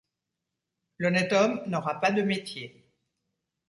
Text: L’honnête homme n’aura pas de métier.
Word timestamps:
L’honnête 0.97 1.31
homme 1.31 1.61
n’aura 1.67 1.99
pas 2.01 2.11
de 2.11 2.23
métier. 2.23 2.91